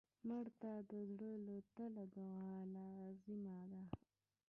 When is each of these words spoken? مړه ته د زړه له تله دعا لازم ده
مړه 0.27 0.51
ته 0.61 0.71
د 0.89 0.91
زړه 1.11 1.31
له 1.45 1.55
تله 1.75 2.03
دعا 2.15 2.53
لازم 2.73 3.41
ده 3.73 3.81